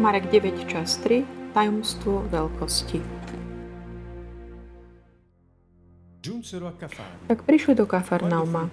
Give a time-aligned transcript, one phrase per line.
[0.00, 3.04] Marek 9 čas 3 Tajomstvo veľkosti
[7.28, 8.72] Tak prišli do Kafarnauma.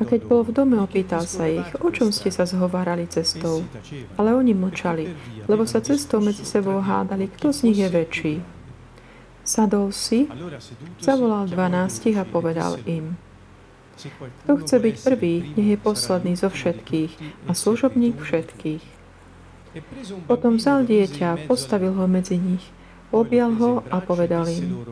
[0.00, 3.60] A keď bol v dome, opýtal sa ich, o čom ste sa zhovárali cestou.
[4.16, 5.12] Ale oni mlčali,
[5.44, 8.34] lebo sa cestou medzi sebou hádali, kto z nich je väčší.
[9.44, 10.24] Sadol si,
[10.96, 13.20] zavolal dvanástich a povedal im,
[14.48, 17.12] kto chce byť prvý, nech je posledný zo všetkých
[17.48, 19.03] a služobník všetkých.
[20.30, 22.64] Potom vzal dieťa, postavil ho medzi nich,
[23.10, 24.86] objal ho a povedal im,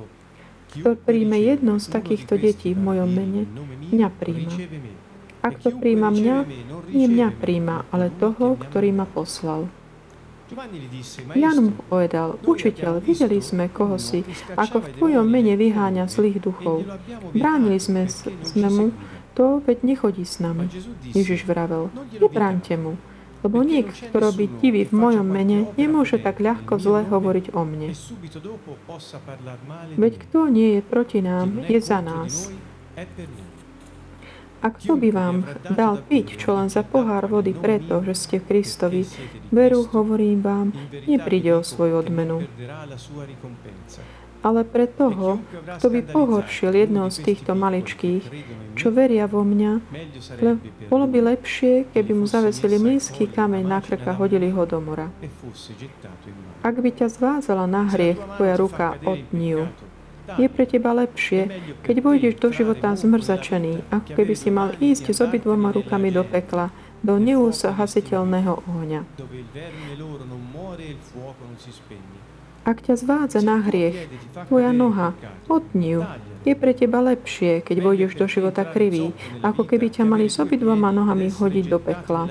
[0.73, 3.43] kto príjme jedno z takýchto detí v mojom mene,
[3.93, 4.57] mňa príjma.
[5.43, 6.37] A kto príjma mňa,
[6.95, 9.69] nie mňa príjma, ale toho, ktorý ma poslal.
[11.33, 14.21] Jan mu povedal, učiteľ, videli sme koho si,
[14.53, 16.85] ako v tvojom mene vyháňa zlých duchov.
[17.33, 18.05] Bránili sme,
[18.45, 18.87] sme mu,
[19.33, 20.69] to veď nechodí s nami.
[21.17, 21.89] Ježiš vravel,
[22.21, 23.01] nebránte mu,
[23.43, 27.91] lebo niekto, kto robí divy v mojom mene, nemôže tak ľahko zle hovoriť o mne.
[29.99, 32.55] Veď kto nie je proti nám, je za nás.
[34.63, 35.43] A kto by vám
[35.75, 39.03] dal piť čo len za pohár vody preto, že ste Kristovi,
[39.51, 40.71] veru, hovorím vám,
[41.11, 42.47] nepríde o svoju odmenu
[44.43, 45.39] ale pre toho,
[45.79, 48.27] kto by pohoršil jedného z týchto maličkých,
[48.75, 49.73] čo veria vo mňa,
[50.43, 50.53] le,
[50.91, 55.09] bolo by lepšie, keby mu zavesili mlínsky kameň na krk a hodili ho do mora.
[56.67, 59.71] Ak by ťa zvázala na hriech tvoja ruka od niu,
[60.39, 61.51] je pre teba lepšie,
[61.83, 66.71] keď vojdeš do života zmrzačený, ako keby si mal ísť s obidvoma rukami do pekla,
[67.03, 69.01] do neúsahasiteľného ohňa.
[72.63, 74.07] Ak ťa zvádza na hriech,
[74.47, 75.19] tvoja noha,
[75.51, 76.03] odni ju.
[76.47, 79.11] Je pre teba lepšie, keď vojdeš do života krivý,
[79.43, 82.31] ako keby ťa mali s obidvoma nohami hodiť do pekla.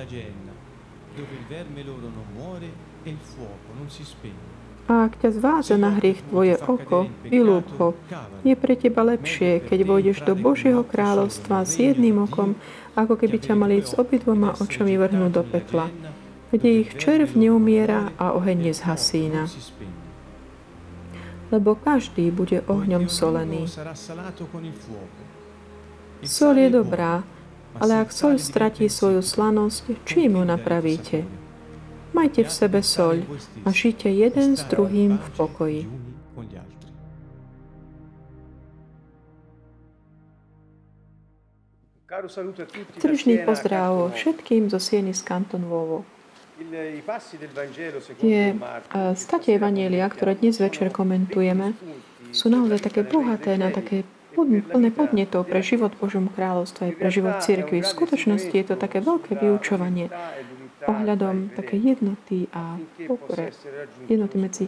[4.88, 7.92] A ak ťa zvádza na hriech tvoje oko, vylúb ho.
[8.48, 12.56] Je pre teba lepšie, keď vojdeš do Božieho kráľovstva s jedným okom,
[12.96, 15.92] ako keby ťa mali s obidvoma očami vrhnúť do pekla,
[16.56, 19.48] kde ich červ neumiera a oheň nezhasína
[21.52, 23.68] lebo každý bude ohňom solený.
[26.24, 27.28] Sol je dobrá,
[27.76, 31.28] ale ak sol stratí svoju slanosť, čím ju napravíte?
[32.12, 33.24] Majte v sebe soľ
[33.64, 35.82] a žite jeden s druhým v pokoji.
[43.00, 46.04] Tržný pozdrav všetkým zo Sieny z Kanton Vovo.
[48.22, 48.42] Tie
[49.16, 51.74] state Evanielia, ktoré dnes večer komentujeme,
[52.32, 57.36] sú naozaj také bohaté na také plné podnetov pre život Božom kráľovstve aj pre život
[57.44, 57.84] cirkvi.
[57.84, 60.08] V skutočnosti je to také veľké vyučovanie
[60.88, 63.54] ohľadom také jednoty a pokore,
[64.10, 64.66] jednoty medzi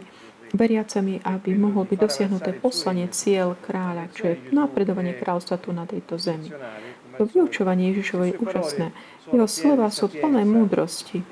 [0.54, 6.14] veriacami, aby mohol byť dosiahnuté poslanie cieľ kráľa, čo je napredovanie kráľstva tu na tejto
[6.20, 6.54] zemi.
[7.18, 8.86] Vyučovanie Ježišovej je úžasné.
[9.24, 11.24] Jeho slova sú plné múdrosti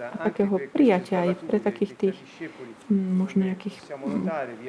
[0.00, 2.16] a takého prijatia aj pre takých tých
[2.88, 3.76] možno nejakých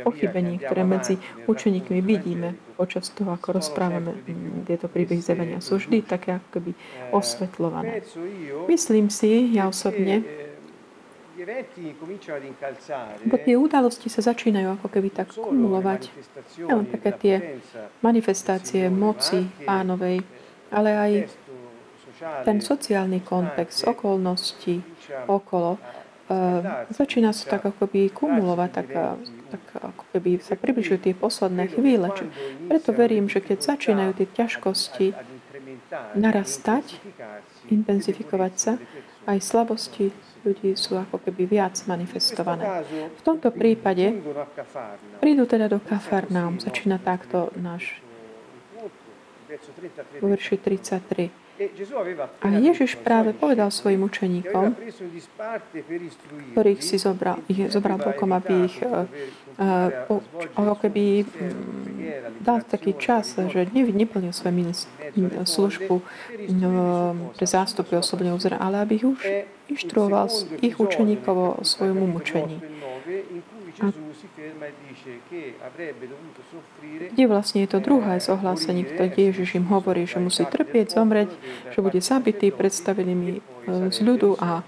[0.04, 1.16] pochybení, ktoré medzi
[1.48, 4.12] učeníkmi vidíme počas toho, ako rozprávame
[4.68, 5.64] tieto príbehy zjavenia.
[5.64, 6.72] Sú vždy také ako keby
[7.16, 8.04] osvetľované.
[8.68, 10.43] Myslím si, ja osobne,
[13.42, 16.14] tie udalosti sa začínajú ako keby tak kumulovať.
[16.62, 17.36] Len také tie
[18.06, 20.22] manifestácie moci pánovej,
[20.70, 21.12] ale aj
[22.46, 24.80] ten sociálny kontext, okolnosti
[25.28, 28.88] okolo, uh, začína sa tak ako by kumulovať, tak,
[29.52, 32.08] tak ako keby sa približujú tie posledné chvíle.
[32.14, 32.30] Či,
[32.70, 35.08] preto verím, že keď začínajú tie ťažkosti
[36.16, 37.02] narastať,
[37.74, 38.74] intenzifikovať sa,
[39.28, 40.12] aj slabosti
[40.44, 42.84] ľudí sú ako keby viac manifestované.
[43.16, 44.12] V tomto prípade
[45.24, 46.60] prídu teda do Kafarnaum.
[46.60, 48.04] Začína takto náš
[50.20, 51.43] verši 33.
[52.42, 54.74] A Ježiš práve povedal svojim učeníkom,
[56.58, 59.06] ktorých si zobral, ich zobral bokom, aby ich uh,
[60.82, 61.28] keby um,
[62.42, 64.74] dal taký čas, že neplnil svoju
[65.46, 66.06] službu uh,
[67.38, 69.22] pre zástupy osobného vzora, ale aby ich už
[69.70, 72.58] inštruoval ich učeníkov o svojom umúčení.
[73.82, 73.90] A
[77.14, 81.34] kde vlastne je to druhé z ohlásení, ktoré Ježiš im hovorí, že musí trpieť, zomrieť,
[81.74, 83.42] že bude zabitý predstavenými e,
[83.90, 84.62] z ľudu a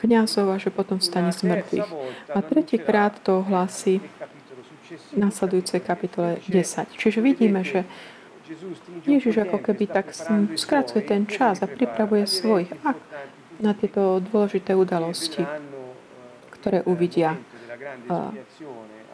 [0.00, 1.88] kniazov a že potom stane z mŕtvych.
[2.32, 4.00] A tretíkrát to ohlási
[4.88, 6.96] v nasledujúcej kapitole 10.
[6.96, 7.84] Čiže vidíme, že
[9.04, 10.16] Ježiš ako keby tak
[10.56, 12.72] skracuje ten čas a pripravuje svojich
[13.60, 15.44] na tieto dôležité udalosti
[16.58, 17.38] ktoré uvidia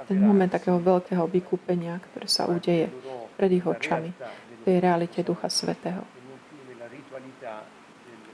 [0.09, 2.91] ten moment takého veľkého vykúpenia, ktoré sa udeje
[3.35, 6.03] pred ich očami, v tej realite Ducha Svetého.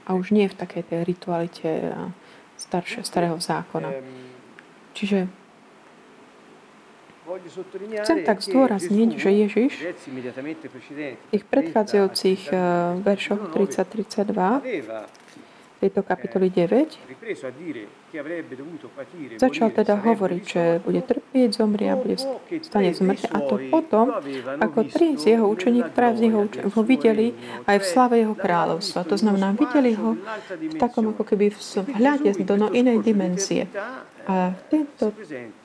[0.07, 1.93] A už nie v takej tej ritualite
[2.57, 3.93] staršie, starého zákona.
[4.97, 5.29] Čiže
[8.01, 12.51] chcem tak zdôrazniť, že Ježiš v tých predchádzajúcich
[13.05, 14.35] veršoch 30-32
[15.79, 16.97] tejto kapitoly 9
[19.39, 22.19] začal teda hovoriť, že bude trpieť, zomrie a bude
[22.61, 23.31] stane zmrť.
[23.31, 24.11] A to potom,
[24.59, 27.33] ako tri z jeho učení, ktoré z neho ho videli
[27.65, 29.07] aj v slave jeho kráľovstva.
[29.07, 30.19] To znamená, videli ho
[30.59, 31.59] v takom ako keby v
[31.95, 33.67] hľade do no inej dimenzie.
[34.29, 35.09] A tento,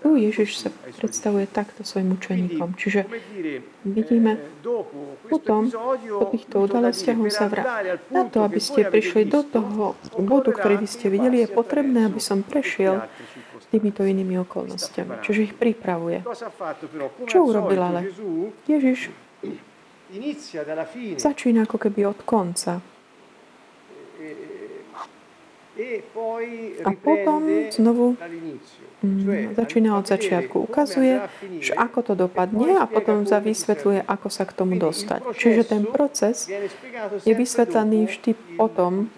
[0.01, 2.73] tu Ježiš sa predstavuje takto svojim učeníkom.
[2.73, 3.05] Čiže
[3.85, 4.41] vidíme,
[5.29, 7.85] potom po týchto udalostiach on sa vrá.
[8.09, 12.17] Na to, aby ste prišli do toho bodu, ktorý vy ste videli, je potrebné, aby
[12.17, 13.05] som prešiel
[13.61, 15.23] s týmito inými okolnostiami.
[15.23, 16.25] Čiže ich pripravuje.
[17.29, 18.01] Čo urobil ale?
[18.69, 19.13] Ježiš
[21.17, 22.79] začína ako keby od konca
[26.85, 28.17] a potom znovu
[29.05, 30.65] mm, začína od začiatku.
[30.65, 31.21] Ukazuje,
[31.61, 35.21] že ako to dopadne a potom vysvetľuje, ako sa k tomu dostať.
[35.37, 36.49] Čiže ten proces
[37.29, 39.13] je vysvetlený vždy potom,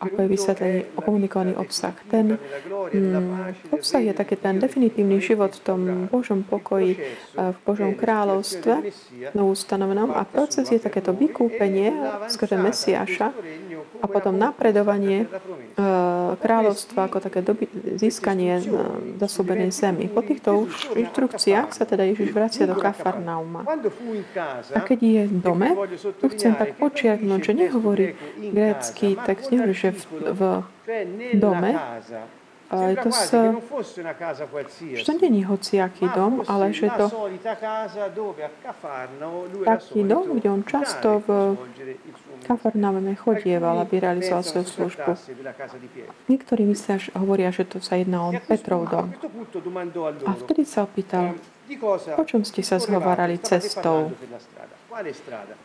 [0.00, 1.94] ako je vysvetlený, komunikovaný obsah.
[2.10, 2.38] Ten
[2.94, 6.98] mm, obsah je taký ten definitívny život v tom Božom pokoji,
[7.34, 8.72] v Božom kráľovstve,
[9.34, 11.92] no ustanovenom a proces je takéto vykúpenie
[12.30, 13.34] skrze Mesiáša
[14.02, 15.26] a potom napredovanie
[16.38, 18.62] kráľovstva ako také doby, získanie
[19.18, 20.10] zasúbenej zemi.
[20.10, 23.66] Po týchto inštrukciách sa teda Ježiš vracia do Kafarnauma.
[24.74, 25.68] A keď je v dome,
[26.20, 28.06] tu chcem tak počiarknúť, že nehovorí
[28.38, 30.02] grécky text, nehovorí, že v,
[30.34, 30.40] v
[31.38, 31.72] dome,
[33.02, 33.40] to sa,
[34.94, 37.06] že to není hociaký dom, ale že to
[39.64, 41.28] taký dom, kde on často v
[42.44, 45.10] Kafarnaume chodieval, aby realizoval svoju službu.
[46.28, 49.16] Niektorí myslia, hovoria, že to sa jedná o Petrov dom.
[50.28, 51.40] A vtedy sa opýtal,
[52.20, 54.12] o čom ste sa zhovárali cestou?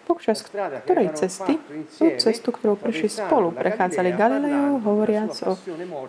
[0.10, 1.62] Počas ktorej cesty,
[2.02, 5.54] tú cestu, ktorú prišli spolu, prechádzali Galileou, hovoriac o,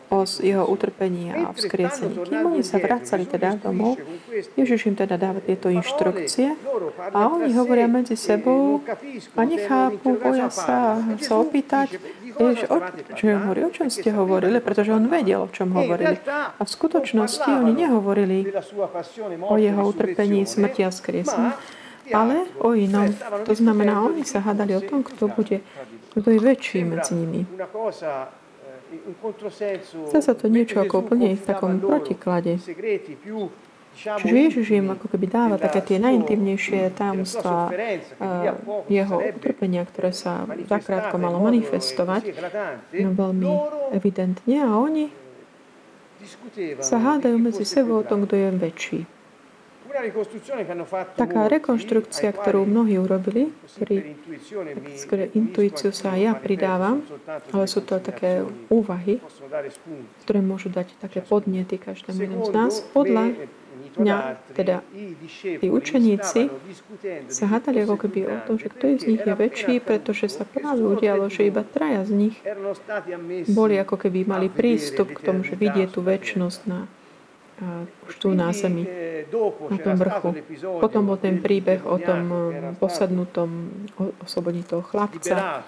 [0.09, 2.17] o jeho utrpení a vzkriesení.
[2.17, 4.01] Kým oni sa vracali teda domov,
[4.57, 6.57] Ježiš im teda dáva tieto inštrukcie
[7.13, 8.81] a oni hovoria medzi sebou
[9.37, 12.01] a nechápu, boja sa, sa opýtať,
[12.41, 12.77] Ježiš, o,
[13.21, 16.17] čo hovorí, o čom ste hovorili, pretože on vedel, o čom hovorili.
[16.57, 18.49] A v skutočnosti oni nehovorili
[19.45, 21.53] o jeho utrpení, smrti a vzkriesení,
[22.12, 23.09] ale o inom.
[23.47, 25.62] To znamená, oni sa hádali o tom, kto bude,
[26.15, 27.47] kto je väčší medzi nimi.
[30.11, 32.59] Chce sa to niečo ako úplne v takom protiklade.
[34.01, 37.75] Čiže Ježiš im ako keby dáva také tie najintimnejšie tajomstvá
[38.87, 42.35] jeho utrpenia, ktoré sa zakrátko malo manifestovať,
[43.03, 43.51] no veľmi
[43.91, 45.11] evidentne a oni
[46.81, 49.01] sa hádajú medzi sebou o tom, kto je väčší.
[51.19, 54.14] Taká rekonštrukcia, ktorú mnohí urobili, ktorý,
[54.97, 57.03] skôr intuíciu sa aj ja pridávam,
[57.50, 59.19] ale sú to také úvahy,
[60.25, 62.73] ktoré môžu dať také podnety každému z nás.
[62.95, 63.35] Podľa
[63.99, 64.17] mňa,
[64.55, 64.87] teda
[65.35, 66.53] tí učeníci
[67.26, 70.85] sa hádali ako keby o tom, že kto z nich je väčší, pretože sa práve
[70.85, 72.37] udialo, že iba traja z nich
[73.50, 76.87] boli ako keby mali prístup k tomu, že vidie tú väčšnosť na
[78.09, 78.88] už tu na zemi,
[79.71, 80.31] na tom vrchu.
[80.81, 83.69] Potom bol ten príbeh o tom eh, posadnutom
[84.25, 85.61] oslobodí toho chlapca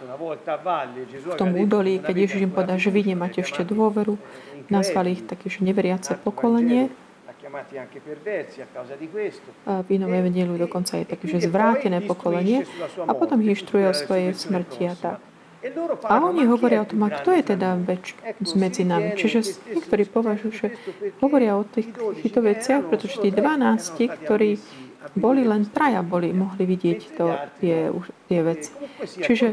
[1.12, 4.16] v tom údolí, keď Ježiš im povedal, že vy nemáte ešte dôveru,
[4.72, 6.88] nazvali ich také, že neveriace pokolenie.
[9.66, 12.64] V inom evangeliu dokonca je také, že zvrátené pokolenie.
[13.04, 15.18] A potom ich inštruuje o svojej smrti a tak.
[16.10, 18.18] A oni hovoria o tom, a kto je teda väč
[18.58, 19.14] medzi nami.
[19.14, 20.66] Čiže niektorí považujú, že
[21.22, 22.42] hovoria o tých, týchto
[22.90, 24.58] pretože tí 12, ktorí
[25.18, 27.26] boli len traja, boli, mohli vidieť to,
[27.58, 27.90] tie,
[28.30, 28.70] tie veci.
[29.02, 29.46] Čiže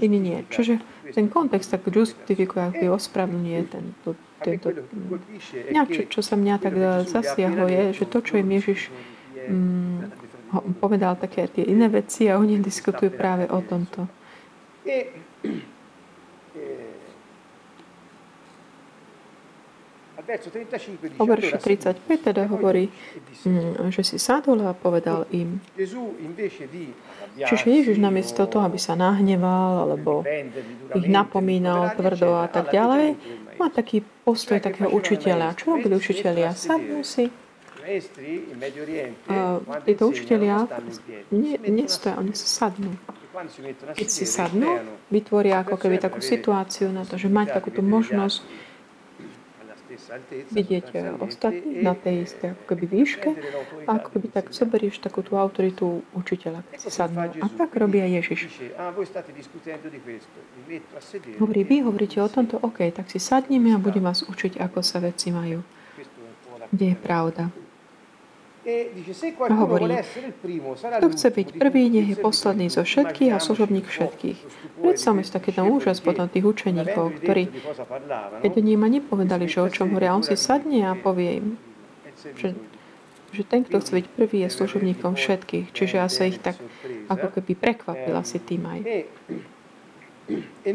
[0.00, 0.38] iní nie.
[0.48, 0.80] Čiže
[1.16, 4.76] ten kontext tak justifikuje, ako ospravedlňuje ten, to, tento...
[5.72, 6.74] Mňa, čo, čo sa mňa tak
[7.08, 8.92] zasiahlo, je, že to, čo im Ježiš
[9.48, 9.98] mm,
[10.78, 14.04] povedal také tie iné veci a oni diskutujú práve o tomto.
[21.18, 22.86] O verši 35 teda hovorí,
[23.42, 25.58] mm, že si sadol a povedal im.
[27.34, 30.22] Čiže Ježiš namiesto toho, aby sa nahneval alebo
[30.94, 33.16] ich napomínal tvrdo a tak ďalej,
[33.58, 35.56] má taký postoj takého učiteľa.
[35.58, 36.54] Čo robili učiteľia?
[36.54, 37.32] Sadnú si.
[39.86, 40.68] Títo učiteľia
[41.66, 42.94] nestoja, oni sa sadnú.
[43.94, 48.42] Keď si sadnú, vytvoria ako keby takú situáciu na to, že mať takúto možnosť
[50.50, 50.86] vidieť
[51.22, 53.30] ostatní na tej istej ako keby výške
[53.86, 57.26] a ako keby tak zoberieš takú tú autoritu učiteľa, keď si sadnú.
[57.26, 58.50] A tak robia Ježiš.
[61.38, 65.02] Hovorí, vy hovoríte o tomto, OK, tak si sadneme a budem vás učiť, ako sa
[65.02, 65.62] veci majú.
[66.70, 67.50] Kde je pravda.
[68.60, 68.92] E
[69.56, 69.88] hovorí,
[71.00, 74.38] kto chce byť prvý, nech je posledný zo všetkých a služobník všetkých.
[74.84, 77.48] Predstavme si taký ten úžas potom tých učeníkov, ktorí,
[78.44, 81.46] keď oni ma nepovedali, že o čom hovoria, on si sadne a povie im,
[82.36, 82.52] že,
[83.32, 85.72] že ten, kto chce byť prvý, je služobníkom všetkých.
[85.72, 86.60] Čiže asi ich tak
[87.08, 88.80] ako keby prekvapila si tým aj.
[90.30, 90.72] E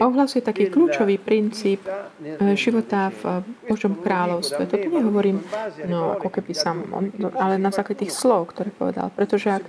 [0.00, 4.66] ohlasuje taký kľúčový princíp eh, života v eh, Božom kráľovstve.
[4.68, 5.40] Toto nehovorím,
[5.88, 6.52] no, ako keby
[7.18, 9.14] no, ale na základe tých slov, ktoré povedal.
[9.14, 9.64] Pretože ak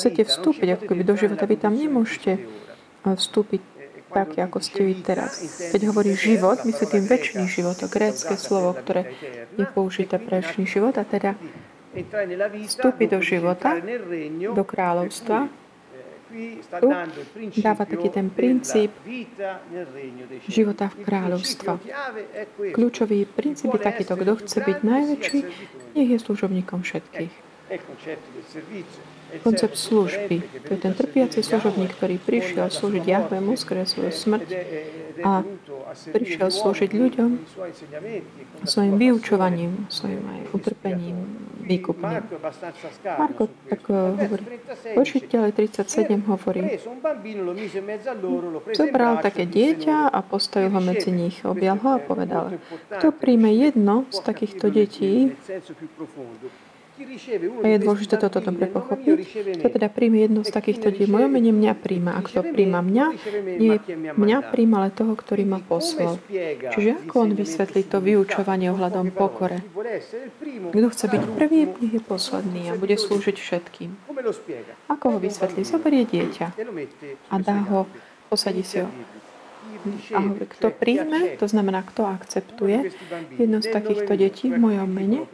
[0.00, 3.60] chcete vstúpiť ako keby do života, vy tam nemôžete eh, vstúpiť
[4.08, 5.36] tak, ako ste vy teraz.
[5.68, 9.12] Keď hovorí život, myslí tým väčší život, to grécké slovo, ktoré
[9.52, 11.36] je použité pre väčší život, a teda
[12.64, 13.76] vstúpiť do života,
[14.54, 15.67] do kráľovstva,
[16.80, 16.88] tu
[17.60, 18.92] dáva taký ten princíp
[20.48, 21.80] života v kráľovstva.
[22.72, 25.38] Kľúčový princíp je takýto, kto chce byť najväčší,
[25.96, 27.32] nech je služobníkom všetkých.
[29.44, 30.36] Koncept služby.
[30.64, 34.48] To je ten trpiaci služobník, ktorý prišiel slúžiť Jahvemu skrze svoju smrť
[35.20, 35.44] a
[36.12, 37.30] prišiel slúžiť ľuďom
[38.64, 41.16] svojim vyučovaním, svojim aj utrpením,
[41.68, 42.24] výkupným.
[43.04, 44.44] Marko tak eh, hovorí,
[44.96, 46.62] počítaľ 37 hovorí,
[48.72, 52.56] zobral také dieťa a postavil ho medzi nich, objal ho a povedal,
[52.96, 55.36] kto príjme jedno z takýchto detí,
[56.98, 59.18] je dôležité toto dobre pochopiť.
[59.58, 62.18] Kto teda príjme jedno z takýchto detí mojom mene, mňa príjma.
[62.18, 63.06] A kto príjma mňa,
[63.58, 63.76] nie
[64.18, 66.18] mňa príjma, ale toho, ktorý ma poslal.
[66.74, 69.62] Čiže ako on vysvetlí to vyučovanie ohľadom pokore?
[70.74, 73.90] Kto chce byť prvý, nech je posledný a bude slúžiť všetkým.
[74.90, 75.62] Ako ho vysvetlí?
[75.62, 76.54] Zoberie dieťa
[77.30, 77.86] a dá ho,
[78.28, 78.88] posadí si ho
[80.14, 82.92] a hovorí, kto príjme, to znamená, kto akceptuje
[83.36, 85.24] jedno z takýchto detí v mojom mene,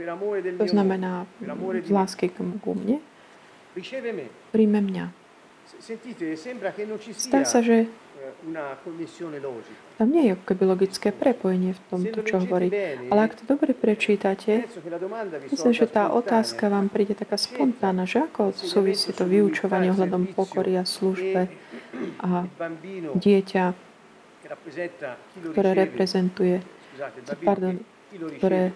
[0.59, 1.29] to znamená
[1.85, 2.99] z lásky k mne,
[4.55, 5.05] príjme mňa.
[7.19, 7.91] Zdá sa, že
[9.99, 12.71] tam nie je keby logické prepojenie v tomto, čo hovorí.
[13.11, 14.65] Ale ak to dobre prečítate,
[15.51, 20.79] myslím, že tá otázka vám príde taká spontánna, že ako súvisí to vyučovanie ohľadom pokory
[20.79, 21.51] a službe
[22.23, 22.49] a
[23.15, 23.65] dieťa
[25.53, 26.61] ktoré reprezentuje,
[27.43, 27.81] pardon,
[28.15, 28.71] ktoré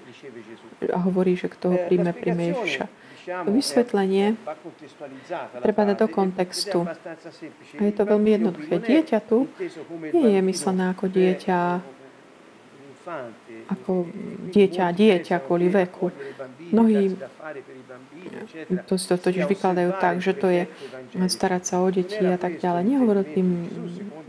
[1.06, 2.87] hovorí, že kto ho príjme, príjme Ježiša.
[3.44, 4.40] To vysvetlenie
[5.60, 6.88] treba dať do kontextu.
[7.76, 8.80] A je to veľmi jednoduché.
[8.80, 9.44] Dieťa tu
[10.16, 11.60] nie je myslené ako dieťa
[13.72, 14.04] ako
[14.52, 16.12] dieťa, dieťa kvôli veku.
[16.72, 17.16] Mnohí
[18.84, 20.68] to si to totiž vykladajú tak, že to je
[21.28, 22.84] starať sa o deti a tak ďalej.
[22.84, 23.48] Nehovoril tým,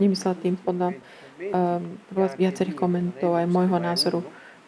[0.00, 0.96] nemyslel tým podľa
[1.48, 1.80] uh,
[2.36, 4.20] viacerých komentov aj môjho názoru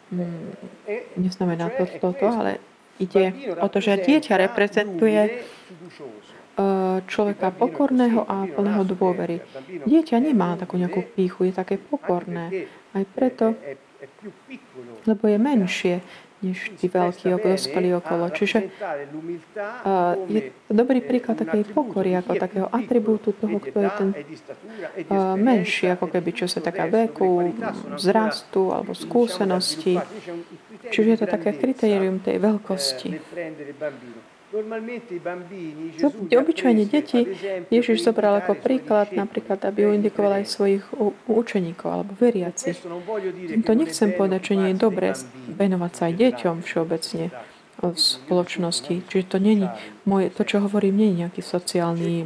[0.09, 2.57] mm, neznamená to toto, ale
[2.97, 5.21] ide o to, že dieťa reprezentuje
[6.57, 9.41] uh, človeka pokorného a plného dôvery.
[9.85, 12.69] Dieťa nemá takú nejakú píchu, je také pokorné.
[12.93, 13.57] Aj preto,
[15.09, 15.95] lebo je menšie,
[16.43, 18.27] než tí veľkí dospelí okolo.
[18.29, 24.09] Čiže uh, je dobrý príklad takej pokory, ako takého atribútu toho, kto je ten
[25.07, 27.55] uh, menší, ako keby čo sa taká veku,
[27.95, 29.97] vzrastu alebo skúsenosti.
[30.91, 33.09] Čiže je to také kritérium tej veľkosti.
[36.29, 37.25] Obyčajne deti
[37.73, 40.85] Ježiš zobral ako príklad, napríklad, aby indikoval aj svojich
[41.25, 42.77] učeníkov alebo veriacich.
[43.65, 45.17] To nechcem povedať, že nie je dobré
[45.49, 47.33] venovať sa aj deťom všeobecne
[47.83, 49.03] v spoločnosti.
[49.09, 49.67] Čiže to není
[50.05, 52.23] moje, to, čo hovorím, nie je nejaký sociálny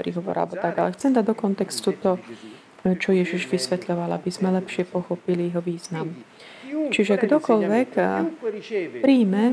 [0.00, 2.16] príhovor alebo tak, ale chcem dať do kontextu to,
[2.80, 6.16] čo Ježiš vysvetľoval, aby sme lepšie pochopili jeho význam.
[6.88, 7.90] Čiže kdokoľvek
[9.04, 9.44] príjme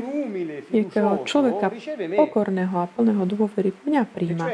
[0.72, 1.68] nejakého človeka
[2.16, 4.46] pokorného a plného dôvery, mňa príjma.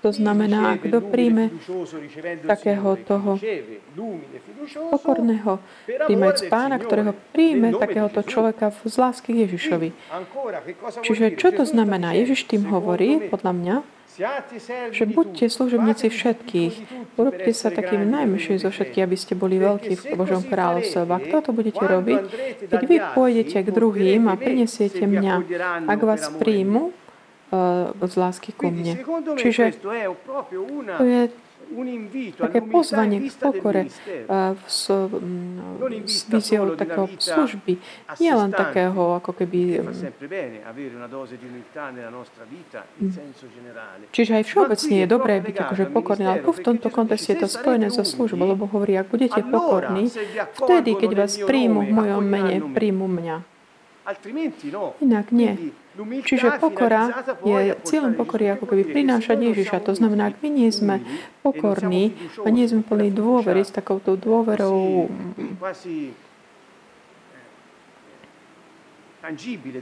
[0.00, 1.52] To znamená, kto príjme
[2.48, 3.36] takého toho
[4.88, 5.60] pokorného,
[6.08, 9.92] príjmajúc pána, ktorého príjme takéhoto človeka z lásky Ježišovi.
[11.04, 12.16] Čiže čo to znamená?
[12.16, 13.76] Ježiš tým hovorí, podľa mňa,
[14.90, 16.74] že buďte služobníci všetkých.
[17.16, 21.08] Urobte sa takým najmenším zo všetkých, aby ste boli veľkí v Božom kráľovstve.
[21.08, 22.20] Ak toto budete robiť,
[22.68, 25.34] keď vy pôjdete k druhým a prinesiete mňa,
[25.88, 26.92] ak vás príjmu,
[28.00, 28.98] z lásky ku mne.
[29.36, 29.74] Čiže
[30.98, 31.20] to je
[32.34, 33.86] také pozvanie k pokore
[34.66, 34.90] s,
[36.02, 37.78] s víziou takého služby.
[38.18, 39.78] Nie len takého, ako keby...
[44.10, 47.48] Čiže aj všeobecne je dobré byť akože pokorný, ale tu v tomto kontexte je to
[47.48, 50.10] spojené so službou, lebo hovorí, ak budete pokorní,
[50.58, 53.36] vtedy, keď vás príjmu v mojom mene, príjmu mňa.
[55.00, 55.74] Inak nie.
[56.00, 57.10] Čiže pokora
[57.44, 59.84] je cieľom pokory ako keby prinášať Ježiša.
[59.84, 61.02] To znamená, ak my nie sme
[61.44, 65.10] pokorní a nie sme plní dôvery s takouto dôverou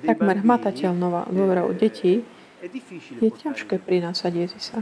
[0.03, 2.27] takmer hmatateľnou dôverou detí,
[3.23, 4.79] je ťažké prinášať Ježiša.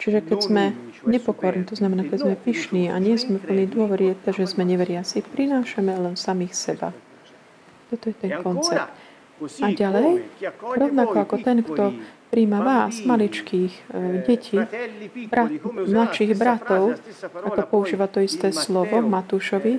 [0.00, 0.72] Čiže keď sme
[1.04, 5.92] nepokorní, to znamená, keď sme pyšní a nie sme plní dôvery, že sme neveriaci, prinášame
[5.92, 6.96] len samých seba.
[7.92, 8.88] Toto je ten koncept.
[9.42, 10.24] A ďalej,
[10.78, 11.84] rovnako ako ten, kto
[12.32, 14.56] príjma vás, maličkých e, detí,
[15.28, 16.96] brat, mladších bratov,
[17.44, 19.76] ako používa to isté slovo Matúšovi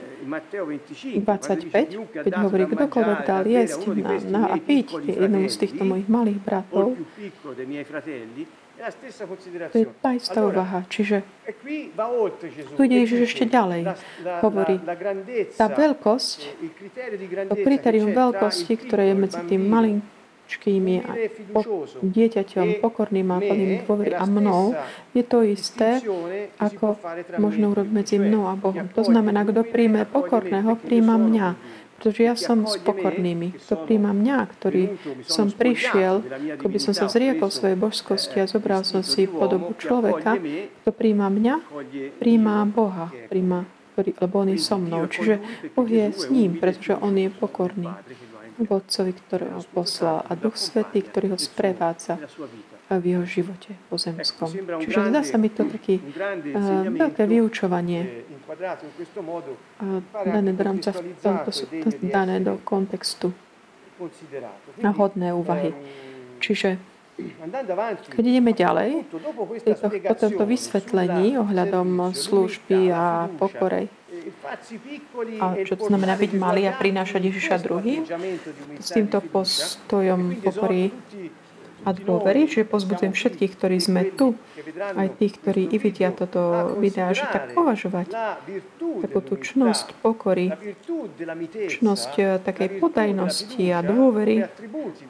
[1.17, 3.81] 25, keď hovorí, kdokoľvek dal jesť?
[3.97, 6.93] na, na, a piť jednému z týchto mojich malých bratov,
[9.71, 10.83] to je tá istá úvaha.
[10.89, 11.23] Čiže
[12.75, 13.95] tu ide Ježiš ešte ďalej.
[14.43, 14.75] Hovorí,
[15.55, 16.39] tá veľkosť,
[17.47, 21.11] to kritérium veľkosti, ktoré je medzi tým maličkými a
[21.53, 24.75] po, dieťaťom, pokorným a plným dôvery a mnou,
[25.15, 26.03] je to isté,
[26.59, 26.99] ako
[27.39, 28.89] možno urobiť medzi mnou a Bohom.
[28.91, 31.47] To znamená, kto príjme pokorného, príjma mňa
[32.03, 33.55] pretože ja som s pokornými.
[33.63, 36.19] Kto príjma mňa, ktorý som prišiel,
[36.59, 40.35] ako by som sa zriekol svojej božskosti a zobral som si podobu človeka,
[40.83, 41.63] kto príjma mňa,
[42.19, 43.63] príjma Boha, príjma,
[43.95, 45.07] ktorý, lebo on je so mnou.
[45.07, 45.39] Čiže
[45.71, 47.87] Boh je s ním, pretože on je pokorný.
[48.59, 52.19] Vodcovi, ktorého poslal a Duch Svetý, ktorý ho sprevádza
[52.91, 54.51] v jeho živote pozemskom.
[54.83, 58.27] Čiže zdá sa mi to taký uh, veľké vyučovanie.
[60.25, 60.91] dané do rámca
[62.03, 63.31] dané do kontextu.
[64.81, 65.71] na hodné úvahy.
[66.43, 66.75] Čiže
[68.09, 69.05] keď ideme ďalej,
[70.01, 73.85] po tomto vysvetlení ohľadom služby a pokorej,
[75.37, 78.01] a čo to znamená byť malý a prinášať Ježiša druhým,
[78.81, 80.89] s týmto postojom pokory
[81.83, 84.39] a dôvery, že pozbudzujem všetkých, ktorí sme tu,
[84.79, 88.07] aj tých, ktorí i vidia toto videá, že tak považovať
[89.03, 90.55] takú tú čnosť pokory,
[91.67, 94.47] čnosť eh, takej podajnosti a dôvery,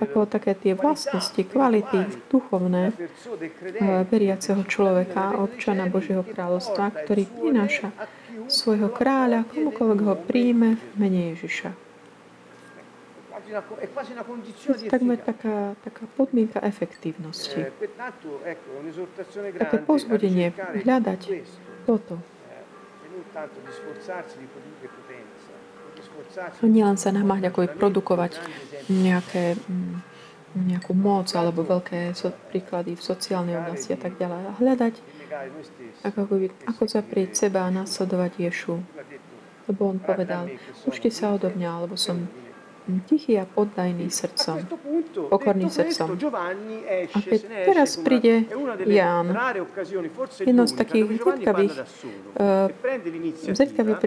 [0.02, 7.94] ako také tie vlastnosti, kvality duchovné eh, veriaceho človeka, občana Božieho kráľovstva, ktorý prináša
[8.50, 11.93] svojho kráľa, komukoľvek ho príjme v mene Ježiša
[14.90, 17.60] takmer taká, taká podmienka efektívnosti.
[17.60, 17.72] Eh,
[19.60, 21.22] Také pozbudenie hľadať
[21.86, 22.18] toto.
[26.62, 28.32] A nielen sa namáhať, ako je produkovať
[28.90, 29.96] nejaké, mm,
[30.74, 34.42] nejakú moc alebo veľké so, príklady v sociálnej oblasti a tak ďalej.
[34.50, 34.94] A hľadať,
[36.06, 36.22] ako,
[36.70, 38.82] ako zaprieť seba a nasledovať Ješu.
[39.70, 40.50] Lebo on povedal,
[40.84, 42.28] učte sa odo mňa, alebo som
[43.06, 44.68] tichý a poddajný srdcom,
[45.30, 46.20] pokorný srdcom.
[47.14, 48.44] A keď teraz príde
[48.86, 49.32] Ján,
[50.44, 51.74] jedno z takých zriedkavých,
[52.40, 53.98] uh, zriedkavých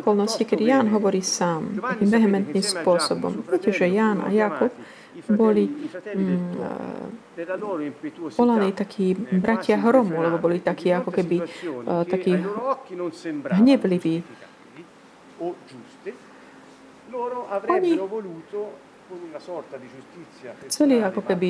[0.00, 3.44] okolností, kedy Ján hovorí sám, takým vehementným spôsobom.
[3.44, 4.72] Viete, že Ján a Jakub
[5.30, 6.58] boli mm,
[8.36, 12.34] volaní takí bratia hromu, lebo boli takí ako keby uh, takí
[13.54, 14.24] hnevliví
[17.68, 17.92] oni
[20.66, 21.48] chceli ako keby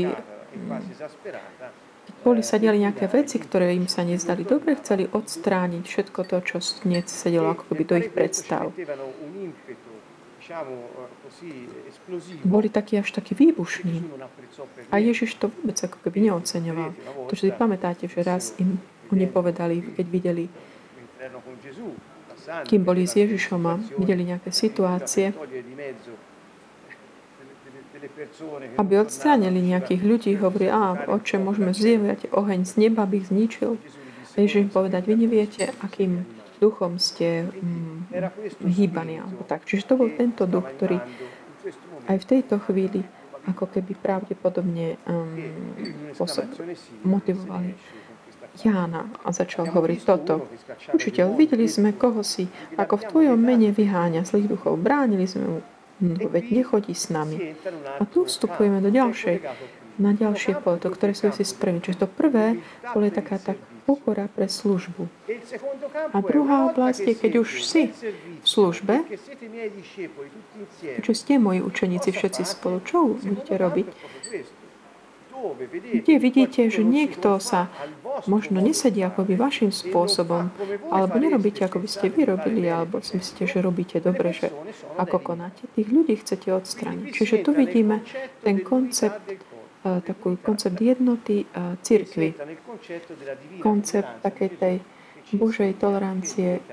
[2.20, 6.56] boli sa diali nejaké veci, ktoré im sa nezdali dobre, chceli odstrániť všetko to, čo
[7.08, 8.68] sedelo ako keby do ich predstav.
[12.44, 14.04] Boli takí až takí výbušní.
[14.92, 16.90] A Ježiš to vôbec ako keby neoceňoval.
[17.28, 18.76] To, že si pamätáte, že raz im
[19.08, 20.44] oni povedali, keď videli
[22.44, 25.32] kým boli s Ježišom a videli nejaké situácie,
[28.76, 33.78] aby odstránili nejakých ľudí, hovorí, a oče, môžeme zjevať oheň z neba, aby ich zničil.
[34.34, 36.26] Ježiš povedať, vy neviete, akým
[36.58, 38.10] duchom ste mm,
[38.66, 39.22] hýbaní.
[39.22, 39.62] Alebo tak.
[39.62, 40.98] Čiže to bol tento duch, ktorý
[42.10, 43.06] aj v tejto chvíli
[43.44, 45.36] ako keby pravdepodobne um,
[47.04, 47.76] motivovali
[48.54, 50.46] Jána a začal hovoriť toto.
[50.94, 52.46] Učiteľ, videli sme, koho si,
[52.78, 54.78] ako v tvojom mene vyháňa zlých duchov.
[54.78, 55.58] Bránili sme mu
[56.02, 57.54] veď nechodí s nami.
[57.98, 59.36] A tu vstupujeme do ďalšej,
[59.98, 61.78] na ďalšie pole, to, ktoré súvisí s prvým.
[61.78, 62.58] Čiže to prvé
[62.90, 65.06] bolo taká tak pokora pre službu.
[66.10, 67.92] A druhá oblasť je, keď už si
[68.40, 69.04] v službe,
[71.04, 73.86] čo ste moji učeníci všetci spolu, čo budete robiť?
[75.74, 77.68] Kde vidíte, že niekto sa
[78.24, 80.48] možno nesedí akoby vašim spôsobom,
[80.88, 84.48] alebo nerobíte, ako by ste vy robili, alebo si myslíte, že robíte dobre, že
[84.96, 85.68] ako konáte.
[85.76, 87.12] Tých ľudí chcete odstrániť.
[87.12, 88.00] Čiže tu vidíme
[88.40, 89.36] ten koncept e,
[89.84, 92.32] taký koncept jednoty uh, cirkvy.
[93.60, 94.74] Koncept takej tej
[95.36, 96.64] Božej tolerancie,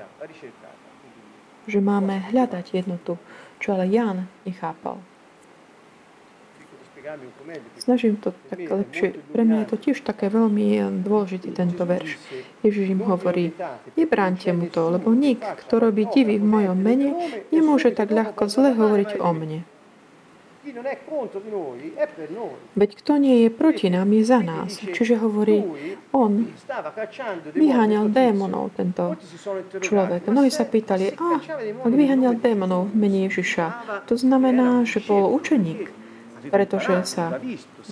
[1.68, 3.20] že máme hľadať jednotu,
[3.60, 5.11] čo ale Jan nechápal.
[7.78, 9.18] Snažím to tak lepšie.
[9.34, 12.14] Pre mňa je to tiež také veľmi eh, dôležitý tento verš.
[12.62, 13.50] Ježiš im hovorí,
[13.98, 17.10] nebránte mu to, lebo nik, kto robí divy v mojom mene,
[17.50, 19.60] nemôže tak ľahko zle hovoriť o mne.
[22.78, 24.78] Veď kto nie je proti nám, je za nás.
[24.78, 25.66] Čiže hovorí,
[26.14, 26.46] on
[27.50, 29.18] vyháňal démonov, tento
[29.82, 30.30] človek.
[30.30, 31.42] Mnohí sa pýtali, a
[31.82, 33.66] ak vyháňal démonov v Ježiša,
[34.06, 36.01] to znamená, že bol učeník
[36.50, 37.38] pretože sa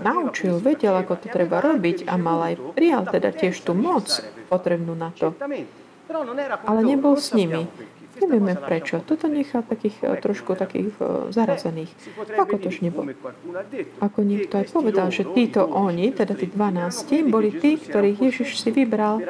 [0.01, 4.09] naučil, vedel, ako to treba robiť a mal aj prijal teda tiež tú moc
[4.51, 5.37] potrebnú na to.
[6.67, 7.71] Ale nebol s nimi.
[8.21, 9.01] Nevieme prečo.
[9.01, 11.89] Toto nechá takých eh, trošku takých uh, zarazených.
[12.37, 13.09] Ako to už nebol?
[14.03, 18.69] Ako niekto aj povedal, že títo oni, teda tí 12, boli tí, ktorých Ježiš si
[18.75, 19.25] vybral,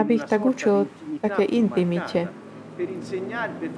[0.00, 0.88] aby ich tak učil
[1.20, 2.45] také intimite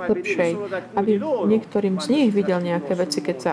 [0.09, 0.51] lepšej,
[0.99, 3.53] aby niektorým z nich videl nejaké veci, keď sa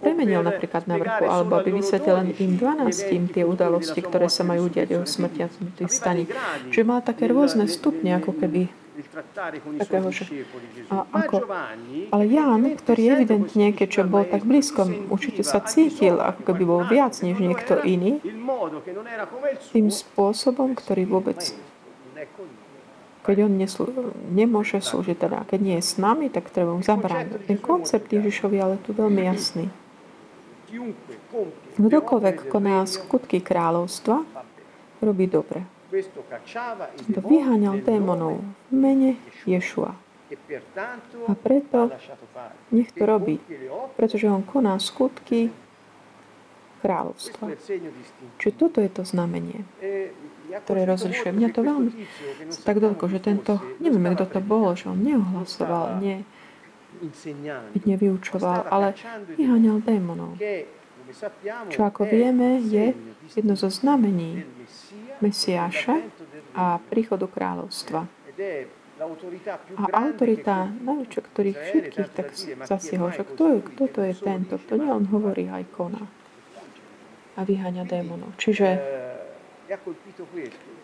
[0.00, 4.72] premenil napríklad na vrchu, alebo aby vysvetlil len im 12 tie udalosti, ktoré sa majú
[4.72, 6.24] udiať o smrti a tých staní.
[6.72, 8.72] Čiže má také rôzne stupne, ako keby
[9.76, 10.24] takého, že,
[10.88, 11.44] a ako,
[12.12, 17.12] ale Jan, ktorý evidentne, keďže bol tak blízko, určite sa cítil, ako keby bol viac
[17.20, 18.20] než niekto iný,
[19.72, 21.52] tým spôsobom, ktorý vôbec
[23.26, 23.90] keď on neslú,
[24.30, 27.50] nemôže slúžiť, teda keď nie je s nami, tak treba mu zabrániť.
[27.50, 29.66] Ten koncept Ježišovi ale tu veľmi jasný.
[31.74, 34.22] Kdokoľvek koná skutky kráľovstva,
[35.02, 35.66] robí dobre.
[37.10, 39.10] To vyháňal démonov v mene
[39.42, 39.98] Ješua.
[41.26, 41.90] A preto
[42.70, 43.42] nech to robí,
[43.98, 45.50] pretože on koná skutky
[46.82, 47.54] kráľovstva.
[48.38, 49.66] Čiže toto je to znamenie
[50.64, 51.30] ktoré rozlišuje.
[51.34, 51.90] Mňa to veľmi
[52.62, 56.22] tak doľko, že tento, nevieme, kto to bol, že on neohlasoval, ne,
[57.84, 58.96] nevyučoval, ale
[59.36, 60.38] vyháňal démonov.
[61.70, 62.94] Čo ako vieme, je
[63.34, 64.42] jedno zo znamení
[65.22, 66.02] Mesiáša
[66.56, 68.10] a príchodu kráľovstva.
[69.76, 72.32] A autorita najväčšia, ktorých všetkých tak
[72.64, 76.04] zasiahol, že kto, je, kto to je tento, kto nie on hovorí, aj koná
[77.36, 78.32] a vyháňa démonov.
[78.40, 78.80] Čiže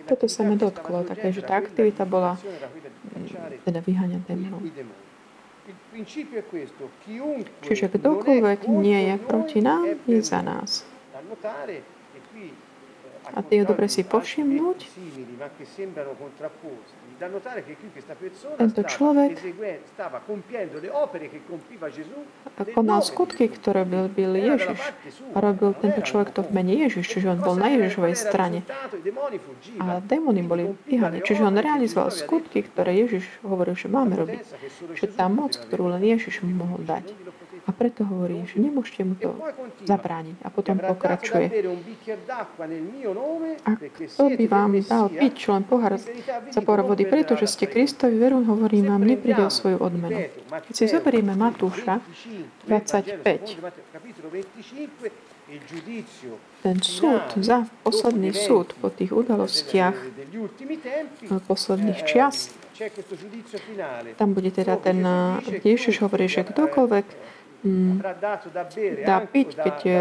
[0.07, 2.35] toto sa ma dotklo, také, že tá aktivita bola
[3.63, 4.61] teda vyháňať démonov.
[7.63, 10.83] Čiže kdokoľvek nie je proti nám, je za nás.
[13.33, 14.79] A je dobre si povšimnúť,
[18.59, 19.31] tento človek
[22.75, 24.81] konal skutky, ktoré byl Ježiš.
[25.33, 28.59] A robil tento človek to v mene Ježiš, čiže on bol na Ježišovej strane.
[29.81, 31.25] A démony boli vyhané.
[31.25, 34.45] Čiže on realizoval skutky, ktoré Ježiš hovoril, že máme robiť.
[34.99, 37.07] Že tá moc, ktorú len Ježiš mohol dať.
[37.63, 39.39] A preto hovorí, že nemôžete mu to
[39.87, 40.37] zabrániť.
[40.43, 41.47] A potom pokračuje.
[43.63, 45.95] A kto by vám dal piť len pohár
[46.51, 50.27] za pohár vody, pretože ste Kristovi veru, hovorím vám, nepríde o svoju odmenu.
[50.51, 52.03] Keď si zoberieme Matúša
[52.67, 53.23] 25,
[56.63, 59.95] ten súd, za posledný súd po tých udalostiach
[61.45, 62.49] posledných čias,
[64.17, 65.05] tam bude teda ten,
[65.63, 67.07] Ježiš hovorí, že kdokoľvek
[69.07, 70.01] dá piť, keď je,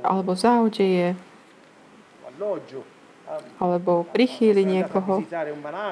[0.00, 1.12] alebo zaudeje,
[3.60, 5.20] alebo prichýli niekoho,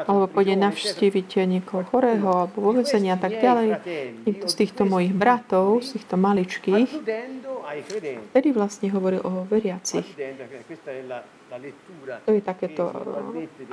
[0.08, 3.68] alebo pôjde navštíviť niekoho chorého, alebo vo a tak ďalej.
[4.24, 6.90] Niekto z týchto mojich bratov, z týchto maličkých,
[8.32, 10.08] vtedy vlastne hovoril o veriacich.
[12.24, 12.88] To je takéto,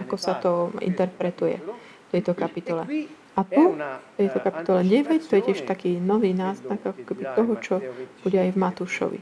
[0.04, 2.84] ako sa to interpretuje v tejto kapitole.
[3.34, 7.54] A tu, v tejto kapitole 9, to je tiež taký nový náznak ako keby toho,
[7.58, 7.76] čo
[8.22, 9.20] bude aj v Matúšovi.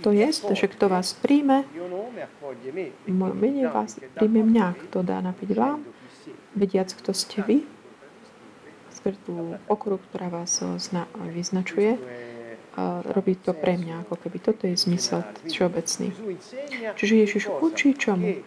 [0.00, 1.68] To je, že kto vás príjme,
[3.04, 5.84] moje mene vás príjme mňa, kto dá napiť vám,
[6.56, 7.68] vediac, kto ste vy,
[8.96, 12.00] skrz tú pokoru, ktorá vás zna, vyznačuje,
[12.72, 16.08] a robí to pre mňa, ako keby toto je zmysel všeobecný.
[16.96, 18.40] Čiže Ježiš učí čomu?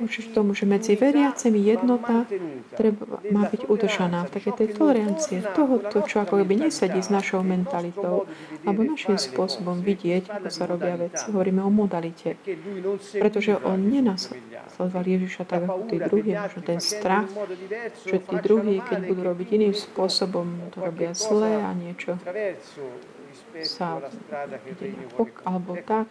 [0.00, 2.28] Učiš tomu, že medzi veriacimi jednota
[2.76, 7.00] treba, má byť udržaná v takej tej tolerancie, v toho, to, čo ako keby nesedí
[7.00, 8.28] s našou mentalitou,
[8.68, 11.32] alebo našim spôsobom vidieť, ako sa robia veci.
[11.32, 12.36] Hovoríme o modalite.
[13.16, 17.28] Pretože on nenasledoval Ježiša tak ako tí druhí, možno ten strach,
[18.04, 22.20] že tí druhí, keď budú robiť iným spôsobom, to robia zle a niečo
[23.60, 24.00] sa
[25.44, 26.08] alebo tak.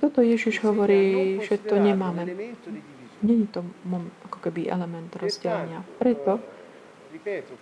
[0.00, 2.28] Toto Ježiš hovorí, že to nemáme.
[3.20, 3.64] Není to
[4.28, 5.84] ako keby element rozdelenia.
[6.00, 6.40] Preto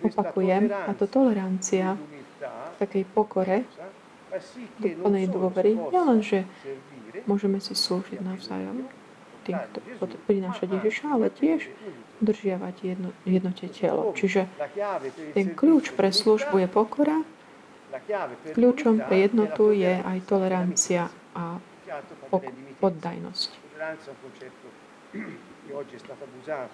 [0.03, 1.99] opakujem, táto tolerancia
[2.39, 3.67] v takej pokore,
[4.77, 6.45] do plnej dôvery, nielen, že
[7.25, 8.85] môžeme si slúžiť navzájom
[9.49, 9.57] tým,
[9.97, 11.65] kto Ježiša, ale tiež
[12.21, 14.13] udržiavať jedno, jednote telo.
[14.13, 14.45] Čiže
[15.33, 17.25] ten kľúč pre službu je pokora,
[18.53, 21.57] Kľúčom pre jednotu je aj tolerancia a
[22.79, 23.49] poddajnosť.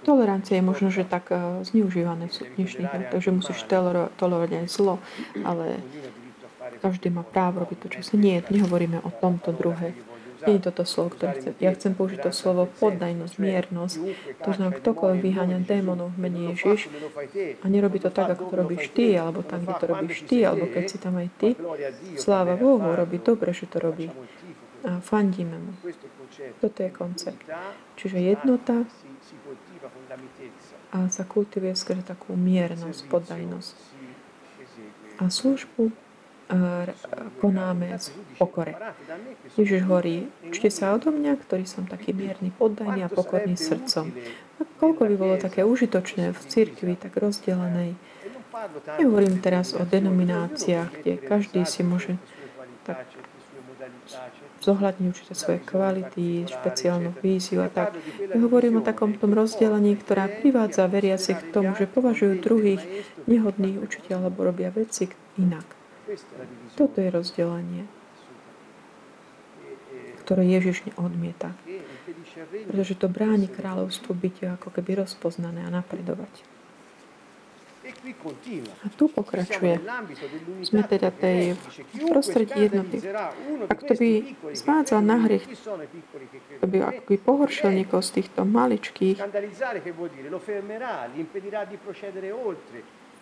[0.03, 3.59] Tolerancia je možno, že tak uh, zneužívané v dnešných dňoch, takže musíš
[4.15, 5.03] tolerovať aj zlo,
[5.43, 5.83] ale
[6.79, 8.39] každý má právo robiť to, čo sa nie.
[8.39, 9.95] Nehovoríme o tomto druhe
[10.47, 11.53] nie je toto slovo, ktoré chcem.
[11.59, 13.95] Ja chcem použiť to slovo poddajnosť, miernosť.
[14.45, 16.89] To znamená, ktokoľvek vyháňa démonov v mene Ježiš
[17.61, 20.65] a nerobí to tak, ako to robíš ty, alebo tam, kde to robíš ty, alebo
[20.69, 21.49] keď si tam aj ty.
[22.15, 24.07] Sláva Bohu, robí dobre, že to robí.
[24.85, 25.73] A fandíme mu.
[26.61, 27.41] Toto je koncept.
[27.97, 28.85] Čiže jednota
[30.95, 33.75] a sa kultivuje skrze takú miernosť, poddajnosť.
[35.19, 35.91] A službu
[37.41, 38.77] konáme z pokore.
[39.57, 44.13] Ježiš hovorí, učte sa odo mňa, ktorý som taký mierny, poddajný a pokorný srdcom.
[44.57, 47.97] A koľko by bolo také užitočné v cirkvi, tak rozdelenej.
[49.01, 52.15] Nehovorím teraz o denomináciách, kde každý si môže
[52.87, 53.03] tak
[54.63, 57.93] zohľadniť určite svoje kvality, špeciálnu víziu a tak.
[58.17, 62.81] Ja hovorím o takom tom rozdelení, ktorá privádza veriacich k tomu, že považujú druhých
[63.27, 65.74] nehodných učiteľ alebo robia veci inak.
[66.77, 67.83] Toto je rozdelenie,
[70.25, 71.53] ktoré Ježiš odmieta.
[72.69, 76.55] Pretože to bráni kráľovstvu byť ako keby rozpoznané a napredovať.
[78.85, 79.77] A tu pokračuje.
[80.65, 81.53] Sme teda tej
[82.09, 82.97] prostredí jednoty.
[83.69, 84.09] Ak to by
[84.57, 85.45] zvádzal na hriech,
[86.61, 89.21] to by ako by pohoršil niekoho z týchto maličkých,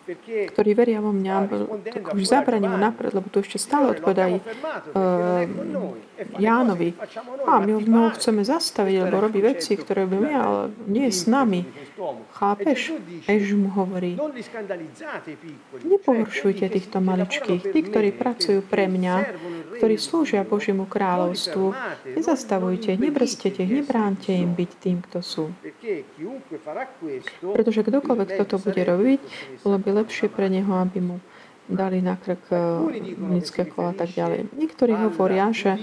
[0.03, 1.33] ktorí veria vo mňa,
[2.11, 4.39] už zabraní mu napred, lebo tu ešte stále odpovedá uh,
[6.35, 6.91] Jánovi.
[7.47, 11.23] A my ho chceme zastaviť, lebo robí veci, ktoré by my, ale nie je s
[11.27, 11.63] nami.
[12.35, 12.99] Chápeš?
[13.27, 14.19] Ježiš mu hovorí,
[15.83, 19.15] nepohoršujte týchto maličkých, tí, ktorí pracujú pre mňa,
[19.77, 21.73] ktorí slúžia Božiemu kráľovstvu.
[22.13, 25.45] Nezastavujte, nebrstete, nebránte im byť tým, kto sú.
[27.41, 29.19] Pretože kdokoľvek toto bude robiť,
[29.65, 31.17] bolo by lepšie pre neho, aby mu
[31.63, 32.51] dali na krk
[33.15, 34.51] ľudské kola a tak ďalej.
[34.51, 35.79] Niektorí hovoria, že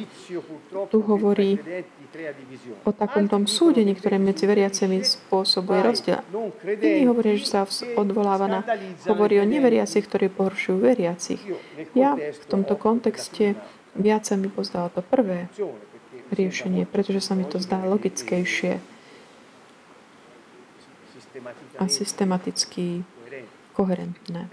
[0.92, 1.56] tu hovorí
[2.84, 6.20] o takom tom súde, niektoré medzi veriacimi spôsobuje rozdiel.
[6.66, 7.60] Iní hovoria, že sa
[7.96, 8.60] odvoláva na,
[9.08, 11.40] hovorí o neveriacich, ktorí pohoršujú veriacich.
[11.96, 13.56] Ja v tomto kontexte
[13.96, 15.50] viac sa mi pozdalo to prvé
[16.30, 18.78] riešenie, pretože sa mi to zdá logickejšie
[21.78, 23.02] a systematicky
[23.74, 24.50] koherentné.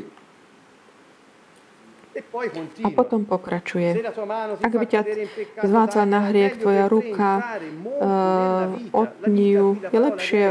[2.81, 4.01] A potom pokračuje.
[4.57, 5.01] Ak by ťa
[5.61, 7.61] zvádzal na hriek tvoja ruka,
[8.01, 10.43] uh, otni ju, je lepšie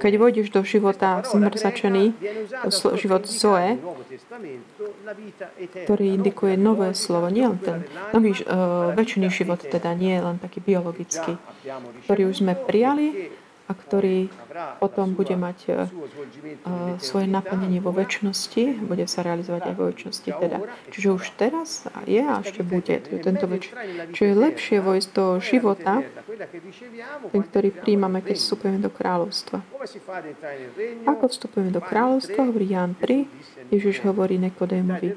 [0.00, 2.16] keď vojdeš do života zmrzačený,
[2.96, 3.76] život Zoe,
[5.84, 7.84] ktorý indikuje nové slovo, nie len ten
[8.16, 11.36] nový uh, väčšiný život, teda nie len taký biologický,
[12.08, 13.32] ktorý už sme prijali,
[13.68, 14.32] a ktorý
[14.80, 15.76] potom bude mať uh,
[16.96, 20.30] svoje naplnenie vo väčšnosti, bude sa realizovať aj vo väčšnosti.
[20.32, 20.58] Teda.
[20.88, 23.76] Čiže už teraz je a ešte bude tento väč-
[24.16, 26.00] Čiže je lepšie vojsť do života,
[27.28, 29.60] ten, ktorý príjmame, keď vstupujeme do kráľovstva.
[31.04, 35.12] Ako vstupujeme do kráľovstva, hovorí Jan 3, Ježiš hovorí Nekodémovi.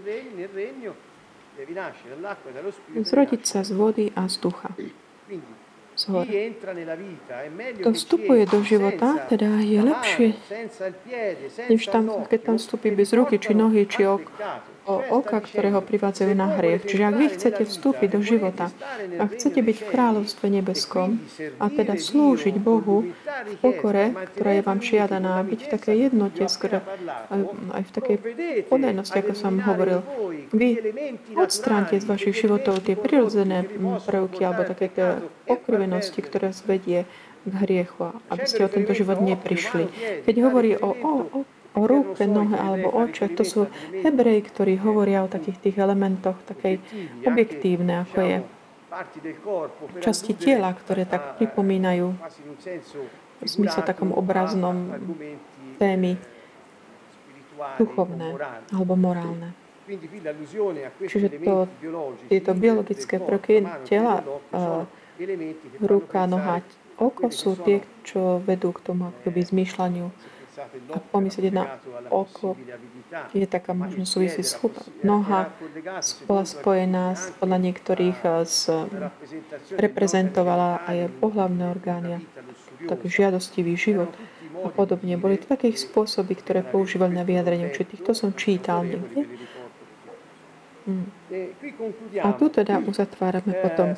[3.00, 4.76] Zrodiť sa z vody a z ducha
[6.02, 6.26] z hor.
[7.80, 10.30] Kto vstupuje do života, teda je lepšie,
[11.70, 14.26] než tam, keď tam vstupí bez ruky, či nohy, či ok,
[14.86, 16.86] o oka, ktoré privádzajú na hriech.
[16.90, 18.74] Čiže ak vy chcete vstúpiť do života
[19.22, 21.22] a chcete byť v kráľovstve nebeskom
[21.62, 26.82] a teda slúžiť Bohu v pokore, ktorá je vám žiadaná, byť v takej jednote, skoro
[27.72, 28.18] aj v takej
[28.68, 30.02] podajnosti, ako som hovoril,
[30.50, 30.70] vy
[31.38, 33.66] odstránte z vašich životov tie prirodzené
[34.06, 35.08] prvky alebo také tie
[35.46, 37.06] pokrivenosti, ktoré zvedie
[37.42, 39.90] k hriechu, aby ste o tento život neprišli.
[40.26, 43.32] Keď hovorí o, o, o o ruke, nohe alebo oče.
[43.40, 43.60] To sú
[43.92, 46.84] hebreji, ktorí hovoria o takých tých elementoch, takej
[47.24, 48.38] objektívne, ako je
[50.04, 52.12] časti tela, ktoré tak pripomínajú
[53.42, 55.00] v smysle takom obraznom
[55.80, 56.20] témy
[57.80, 58.36] duchovné
[58.76, 59.56] alebo morálne.
[61.02, 61.68] Čiže to,
[62.32, 64.24] tieto biologické prvky tela,
[64.56, 64.88] uh,
[65.84, 66.64] ruka, noha,
[66.96, 70.08] oko sú tie, čo vedú k tomu akoby zmýšľaniu
[70.70, 71.80] ak pomyslieť na
[72.12, 72.58] oko,
[73.32, 74.76] je taká možnosť súvisí s chup.
[75.02, 75.52] Noha
[76.26, 78.70] bola spojená podľa niektorých s,
[79.76, 82.14] reprezentovala aj pohľavné orgány,
[82.86, 84.12] taký žiadostivý život
[84.62, 85.18] a podobne.
[85.18, 88.06] Boli to také spôsoby, ktoré používali na vyjadrenie určitých.
[88.06, 89.26] To som čítal niekde.
[90.82, 91.14] Hmm.
[92.26, 93.94] A tu teda uzatvárame potom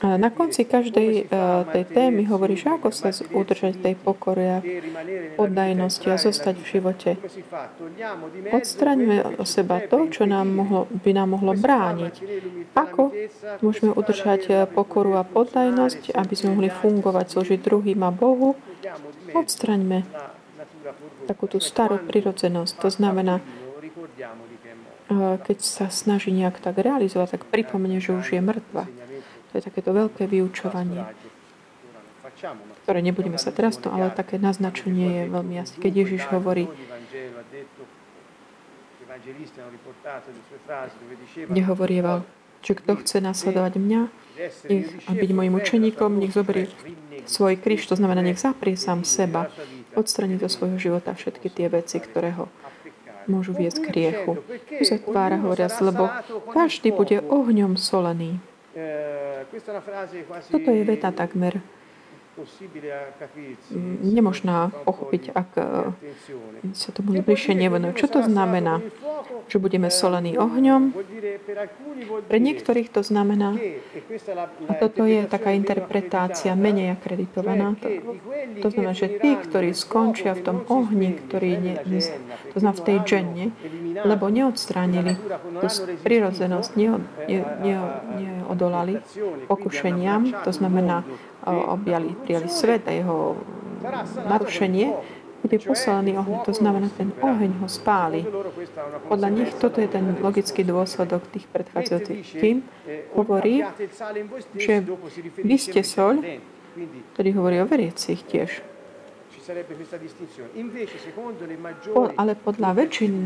[0.00, 4.58] a na konci každej uh, tej témy hovorí, že ako sa udržať tej pokory a
[5.40, 7.10] poddajnosti a zostať v živote.
[8.52, 12.14] Odstraňme o seba to, čo nám mohlo, by nám mohlo brániť.
[12.76, 13.08] Ako
[13.64, 18.52] môžeme udržať eh, pokoru a poddajnosť, aby sme mohli fungovať, slúžiť druhým a Bohu?
[19.32, 20.04] Odstraňme
[21.24, 22.72] takú tú starú prirodzenosť.
[22.84, 23.40] To znamená,
[25.42, 28.86] keď sa snaží nejak tak realizovať, tak pripomne, že už je mŕtva.
[29.50, 31.02] To je takéto veľké vyučovanie,
[32.86, 35.76] ktoré nebudeme sa teraz to, ale také naznačenie je veľmi jasné.
[35.82, 36.70] Keď Ježiš hovorí,
[41.50, 42.22] nehovorieval,
[42.62, 44.02] že kto chce nasledovať mňa
[45.08, 46.70] a byť mojim učeníkom, nech zoberie
[47.26, 49.50] svoj kríž, to znamená, nech zaprie sám seba,
[49.98, 52.46] odstraní do svojho života všetky tie veci, ktoré ho
[53.30, 54.42] môžu viesť k hriechu.
[54.82, 56.10] Zatvára hovoriac, lebo
[56.50, 58.42] každý bude ohňom solený.
[60.50, 61.62] Toto je veta takmer
[64.02, 65.66] nemožná pochopiť, ak eh,
[66.72, 67.96] sa tomu bližšie nevenuje.
[67.96, 68.80] Čo to znamená?
[69.50, 70.94] Že budeme solení ohňom?
[72.30, 73.58] Pre niektorých to znamená,
[74.70, 77.88] a toto je taká interpretácia menej akreditovaná, to,
[78.62, 81.74] to znamená, že tí, ktorí skončia v tom ohni, ktorý ne,
[82.54, 83.46] to znamená v tej dženne,
[84.06, 85.18] lebo neodstránili
[85.58, 85.66] tú
[86.06, 86.70] prirodzenosť,
[87.66, 89.02] neodolali
[89.50, 91.02] pokušeniam, to znamená,
[91.46, 93.36] objali, prijali svet a jeho
[94.28, 94.92] narušenie,
[95.40, 96.36] bude poslaný oheň.
[96.44, 98.28] To znamená, ten oheň ho spáli.
[99.08, 102.20] Podľa nich toto je ten logický dôsledok tých predchádzajúcich.
[102.36, 102.60] Kým
[103.16, 103.64] hovorí,
[104.60, 104.84] že
[105.40, 106.20] vy ste soľ,
[107.16, 108.60] ktorý hovorí o veriacich tiež.
[111.90, 113.18] Po, ale podľa väčšiny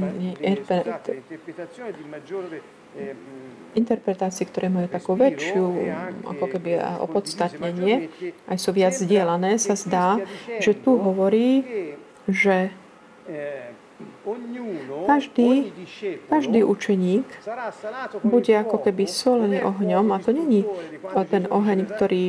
[3.74, 5.64] interpretácie, ktoré majú takú väčšiu
[6.24, 8.08] ako keby opodstatnenie,
[8.46, 10.22] aj sú viac zdieľané, sa zdá,
[10.62, 11.66] že tu hovorí,
[12.30, 12.70] že
[15.06, 15.72] každý,
[16.28, 17.26] každý učeník
[18.24, 20.64] bude ako keby solený ohňom a to není
[21.30, 22.22] ten oheň, ktorý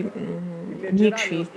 [0.92, 1.48] ničí.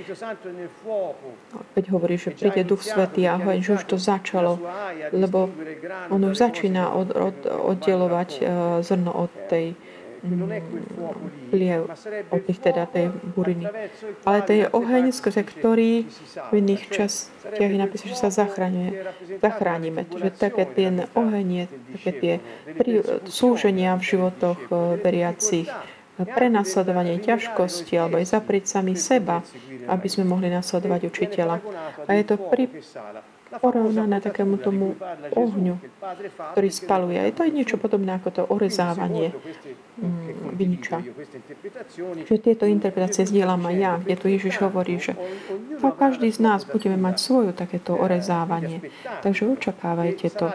[1.75, 4.61] Keď hovorí, že príde Duch Svetý a hovorí, že už to začalo,
[5.13, 5.51] lebo
[6.09, 8.47] on už začína od, od, oddelovať uh,
[8.81, 9.75] zrno od tej
[11.51, 11.87] pliev,
[12.31, 13.71] od tých teda tej buriny.
[14.27, 16.11] Ale to je oheň, skrze ktorý
[16.51, 18.91] v iných častiach je napísané, že sa zachraňuje,
[19.39, 20.11] zachránime.
[20.11, 21.65] Čiže také ten oheň je
[21.95, 22.35] také tie
[23.31, 25.71] súženia v životoch uh, veriacich
[26.27, 29.45] prenasledovanie ťažkosti alebo aj zapriť sami seba,
[29.87, 31.57] aby sme mohli nasledovať učiteľa.
[32.07, 32.67] A je to pri
[33.57, 34.93] porovnané takému tomu
[35.33, 35.81] ohňu,
[36.53, 37.17] ktorý spaluje.
[37.17, 39.33] Je to aj niečo podobné ako to orezávanie
[39.97, 41.01] mm, viniča.
[42.29, 45.17] Čiže tieto interpretácie zdieľam aj ja, kde tu Ježiš hovorí, že
[45.81, 48.85] každý z nás budeme mať svoju takéto orezávanie.
[49.25, 50.47] Takže očakávajte to.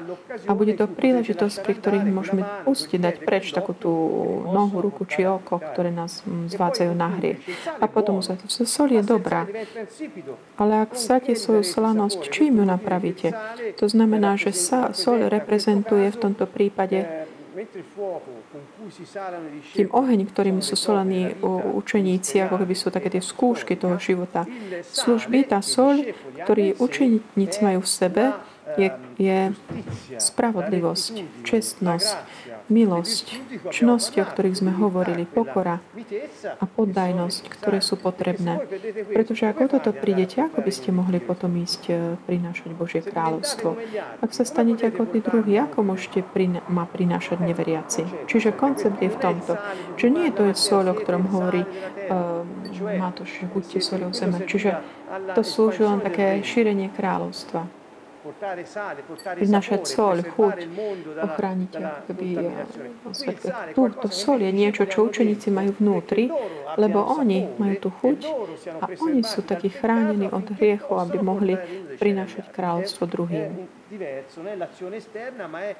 [0.48, 3.91] A bude to príležitosť, pri ktorých môžeme pustiť, dať preč takú tú
[4.48, 7.41] nohu, ruku či oko, ktoré nás mm, zvádzajú na hriech.
[7.82, 9.50] A potom sa to sol je dobrá.
[10.56, 13.32] Ale ak vsáte svoju slanosť, čím ju napravíte?
[13.80, 17.08] To znamená, že sa, sol reprezentuje v tomto prípade
[19.72, 21.38] tým oheň, ktorým sú solení
[21.80, 24.44] učeníci, ako keby sú také tie skúšky toho života.
[24.92, 26.02] Služby, tá sol,
[26.44, 28.24] ktorý učeníci majú v sebe,
[28.78, 29.39] je, je
[30.17, 32.15] spravodlivosť, čestnosť,
[32.71, 33.26] milosť,
[33.69, 35.84] čnosti, o ktorých sme hovorili, pokora
[36.59, 38.63] a poddajnosť, ktoré sú potrebné.
[39.11, 41.93] Pretože ako toto prídete, ako by ste mohli potom ísť e,
[42.24, 43.76] prinášať Božie kráľovstvo?
[44.24, 48.30] Ak sa stanete ako tí druhí, ako môžete prina- ma prinášať neveriaci?
[48.32, 49.59] Čiže koncept je v tomto,
[49.99, 52.41] že nie je to je sol, o ktorom hovorí uh,
[53.24, 54.43] že buďte soľou zeme.
[54.43, 54.80] Čiže
[55.38, 57.83] to slúži len také šírenie kráľovstva
[59.36, 60.55] prinášať sol, chuť,
[61.19, 61.71] ochrániť
[62.07, 62.28] keby
[63.11, 63.39] svet.
[63.76, 66.32] Túto sol je niečo, čo učeníci majú vnútri,
[66.80, 68.19] lebo oni majú tú chuť
[68.80, 71.53] a oni sú takí chránení od hriechu, aby mohli
[71.99, 73.83] prinášať kráľovstvo druhým.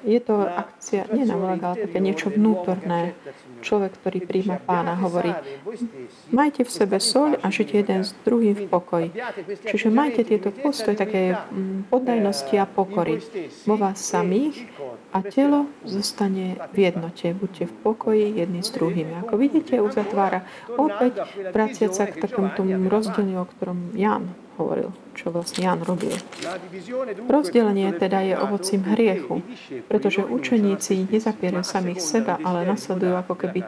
[0.04, 3.14] Je to akcia, návlak, ale také niečo vnútorné.
[3.60, 5.32] Človek, ktorý príjma pána, hovorí,
[6.30, 9.08] majte v sebe soľ a žite jeden s druhým v pokoji.
[9.66, 13.18] Čiže majte tieto postoje také mm, poddajnosti a pokory
[13.66, 14.68] vo vás samých
[15.14, 17.30] a telo zostane v jednote.
[17.30, 19.22] Buďte v pokoji jedni s druhými.
[19.22, 20.42] Ako vidíte, uzatvára
[20.74, 21.22] opäť
[21.54, 26.14] vraciať sa k takému tomu rozdielu, o ktorom Jan hovoril, čo vlastne Jan robil.
[27.30, 29.42] Rozdelenie teda je ovocím hriechu,
[29.86, 33.66] pretože učeníci nezapierajú samých seba, ale nasledujú ako keby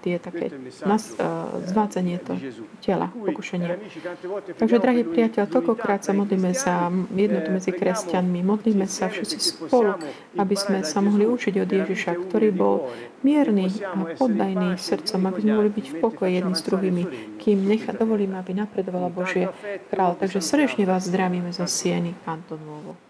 [0.00, 0.48] tie také
[0.88, 2.32] nas, uh, zvádzanie to
[2.80, 3.76] tela, pokušenia.
[4.56, 10.00] Takže, drahí priateľ, toľkokrát sa modlíme za jednotu medzi kresťanmi, modlíme sa všetci spolu,
[10.40, 12.88] aby sme sa mohli učiť od Ježiša, ktorý bol
[13.20, 17.02] mierny a poddajný srdcom, aby sme mohli byť v pokoji jedni s druhými,
[17.36, 19.52] kým necha, dovolíme, aby napredovala Božie
[19.92, 20.16] právo.
[20.16, 23.09] Takže srdečne vás zdravíme zo Sieny, Kanton Novo.